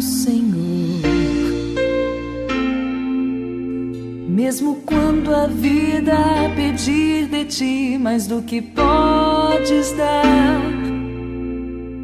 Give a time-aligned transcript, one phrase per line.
[0.00, 1.00] Senhor.
[4.28, 6.16] Mesmo quando a vida
[6.54, 10.60] pedir de ti mais do que podes dar,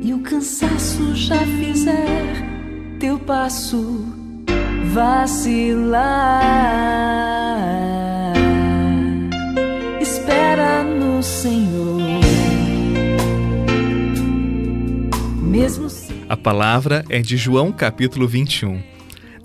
[0.02, 4.04] e o cansaço já fizer teu passo
[4.92, 6.42] vacilar,
[10.00, 12.13] espera no Senhor.
[16.44, 18.78] Palavra é de João capítulo 21.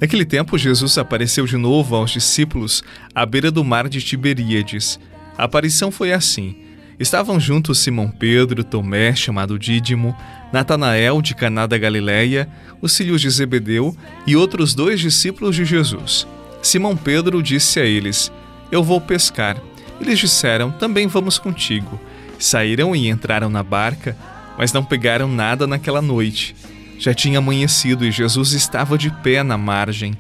[0.02, 2.84] Naquele tempo, Jesus apareceu de novo aos discípulos
[3.16, 5.00] à beira do mar de Tiberíades.
[5.38, 6.58] A aparição foi assim.
[7.00, 10.14] Estavam juntos Simão Pedro, Tomé, chamado Dídimo,
[10.52, 12.50] Natanael de Caná da Galileia,
[12.82, 13.96] os filhos de Zebedeu
[14.28, 16.28] e outros dois discípulos de Jesus.
[16.62, 18.30] Simão Pedro disse a eles:
[18.70, 19.56] Eu vou pescar.
[20.02, 21.98] Eles disseram: Também vamos contigo.
[22.38, 24.18] Saíram e entraram na barca,
[24.58, 26.54] mas não pegaram nada naquela noite.
[27.00, 30.14] Já tinha amanhecido e Jesus estava de pé na margem,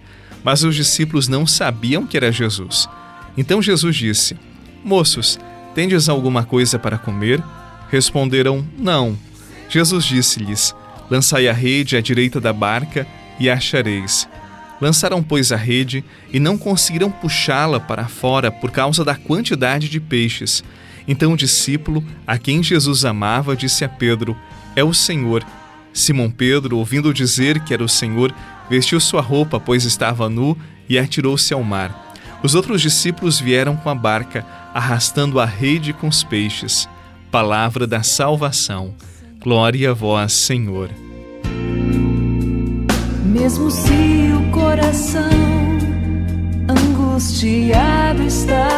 [0.44, 2.88] mas os discípulos não sabiam que era Jesus.
[3.38, 4.38] Então Jesus disse:
[4.84, 5.38] Moços,
[5.76, 7.44] tendes alguma coisa para comer?
[7.92, 9.18] Responderam: Não.
[9.68, 10.74] Jesus disse-lhes:
[11.10, 13.06] Lançai a rede à direita da barca
[13.38, 14.28] e achareis.
[14.80, 20.00] Lançaram, pois, a rede e não conseguiram puxá-la para fora por causa da quantidade de
[20.00, 20.64] peixes.
[21.06, 24.38] Então o discípulo, a quem Jesus amava, disse a Pedro:
[24.76, 25.44] É o Senhor.
[26.00, 28.34] Simão Pedro, ouvindo dizer que era o Senhor,
[28.70, 32.14] vestiu sua roupa, pois estava nu, e atirou-se ao mar.
[32.42, 36.88] Os outros discípulos vieram com a barca, arrastando a rede com os peixes.
[37.30, 38.96] Palavra da salvação.
[39.42, 40.90] Glória a vós, Senhor.
[43.26, 45.30] Mesmo se o coração
[46.68, 48.69] angustiado está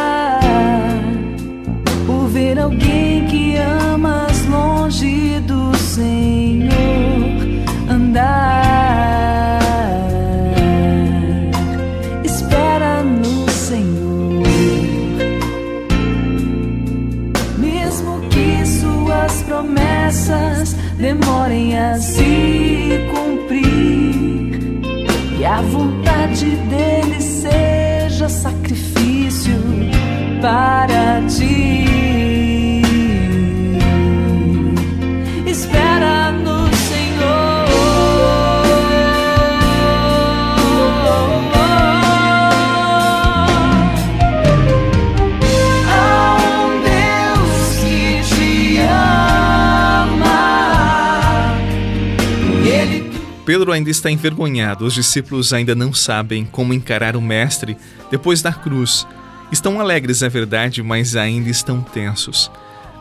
[53.44, 57.76] Pedro ainda está envergonhado, os discípulos ainda não sabem como encarar o Mestre
[58.10, 59.06] depois da cruz.
[59.50, 62.50] Estão alegres, é verdade, mas ainda estão tensos.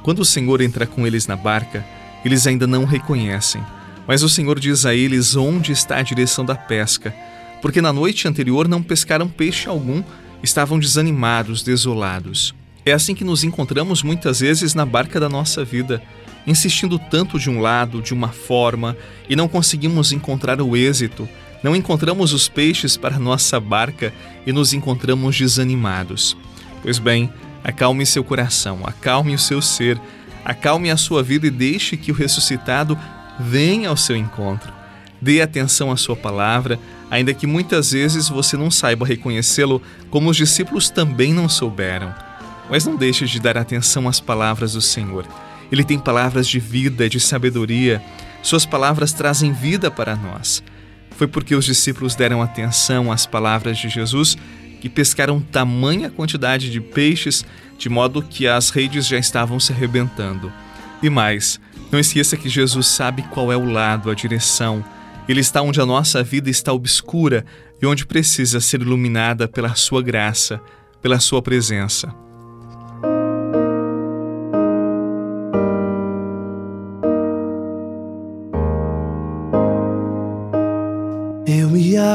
[0.02, 1.86] Quando o Senhor entra com eles na barca,
[2.26, 3.64] eles ainda não o reconhecem.
[4.08, 7.14] Mas o Senhor diz a eles onde está a direção da pesca,
[7.62, 10.04] porque na noite anterior não pescaram peixe algum,
[10.42, 12.56] estavam desanimados, desolados.
[12.84, 16.02] É assim que nos encontramos muitas vezes na barca da nossa vida
[16.46, 18.98] insistindo tanto de um lado, de uma forma,
[19.30, 21.28] e não conseguimos encontrar o êxito,
[21.64, 24.12] não encontramos os peixes para nossa barca
[24.46, 26.36] e nos encontramos desanimados.
[26.82, 27.32] Pois bem,
[27.64, 30.00] acalme seu coração, acalme o seu ser,
[30.44, 32.98] acalme a sua vida e deixe que o ressuscitado
[33.40, 34.74] venha ao seu encontro.
[35.22, 36.80] Dê atenção à sua palavra,
[37.12, 39.80] ainda que muitas vezes você não saiba reconhecê-lo,
[40.10, 42.14] como os discípulos também não souberam.
[42.72, 45.28] Mas não deixe de dar atenção às palavras do Senhor.
[45.72, 48.02] Ele tem palavras de vida, de sabedoria.
[48.44, 50.64] Suas palavras trazem vida para nós.
[51.12, 54.38] Foi porque os discípulos deram atenção às palavras de Jesus
[54.82, 57.46] que pescaram tamanha quantidade de peixes,
[57.78, 60.52] de modo que as redes já estavam se arrebentando.
[61.04, 61.60] E mais,
[61.92, 64.84] não esqueça que Jesus sabe qual é o lado, a direção.
[65.30, 67.46] Ele está onde a nossa vida está obscura
[67.80, 70.60] e onde precisa ser iluminada pela sua graça,
[71.00, 72.14] pela sua presença.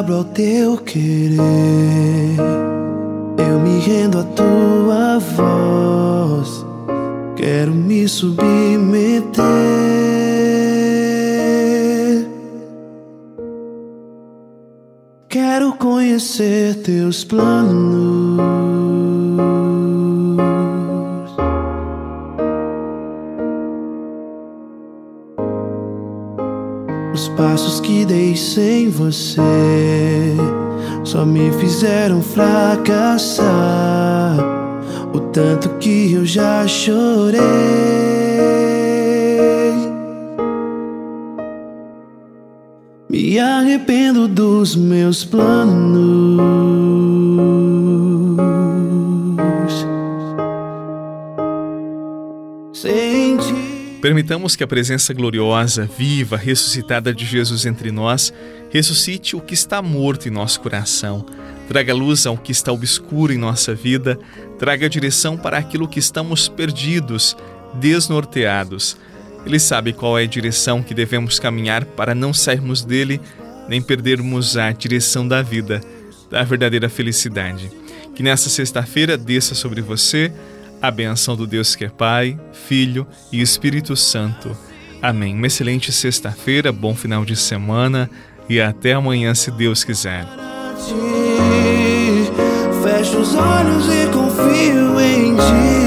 [0.07, 1.41] Abro ao teu querer,
[3.39, 6.65] eu me rendo à tua voz,
[7.35, 9.43] quero me submeter.
[15.29, 18.66] Quero conhecer teus planos.
[27.17, 29.41] Os passos que dei sem você
[31.03, 33.47] só me fizeram fracassar.
[35.15, 37.41] O tanto que eu já chorei.
[43.09, 46.96] Me arrependo dos meus planos.
[54.07, 58.33] Permitamos que a presença gloriosa, viva, ressuscitada de Jesus entre nós
[58.71, 61.27] ressuscite o que está morto em nosso coração,
[61.67, 64.17] traga luz ao que está obscuro em nossa vida,
[64.61, 67.37] traga direção para aquilo que estamos perdidos,
[67.75, 68.97] desnorteados.
[69.45, 73.21] Ele sabe qual é a direção que devemos caminhar para não sairmos dele
[73.69, 75.81] nem perdermos a direção da vida,
[76.31, 77.73] da verdadeira felicidade.
[78.15, 80.33] Que nessa sexta-feira desça sobre você
[80.87, 84.57] a benção do Deus que é Pai, Filho e Espírito Santo.
[85.03, 85.35] Amém.
[85.35, 88.09] Uma excelente sexta-feira, bom final de semana
[88.49, 90.25] e até amanhã, se Deus quiser.
[92.85, 95.87] Fecho os olhos e confio em ti.